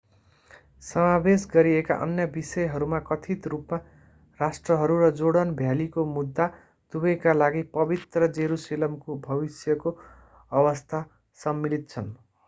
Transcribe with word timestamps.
समावेश 0.83 1.43
गरिएका 1.49 1.95
अन्य 2.05 2.23
विषयहरूमा 2.31 2.99
कथित 3.09 3.49
रूपमा 3.53 3.79
राष्ट्रहरू 4.39 4.95
र 5.01 5.11
जोर्डन 5.21 5.53
भ्यालीको 5.61 6.05
मुद्दा 6.15 6.47
दुबैका 6.93 7.37
लागि 7.37 7.63
पवित्र 7.77 8.31
जेरुसलेमको 8.41 9.19
भविष्यको 9.29 9.97
अवस्था 10.57 11.05
सम्मिलित 11.39 11.89
छन् 11.89 12.13